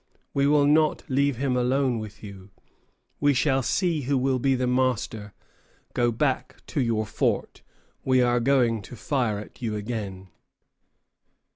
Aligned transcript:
We 0.33 0.47
will 0.47 0.65
not 0.65 1.07
leave 1.09 1.37
him 1.37 1.55
alone 1.55 1.99
with 1.99 2.23
you. 2.23 2.49
We 3.19 3.35
shall 3.35 3.61
see 3.61 4.01
who 4.01 4.17
will 4.17 4.39
be 4.39 4.55
the 4.55 4.65
master. 4.65 5.35
Go 5.93 6.11
back 6.11 6.55
to 6.73 6.81
your 6.81 7.05
fort. 7.05 7.61
We 8.03 8.19
are 8.19 8.39
going 8.39 8.81
to 8.81 8.95
fire 8.95 9.37
at 9.37 9.61
you 9.61 9.75
again." 9.75 10.29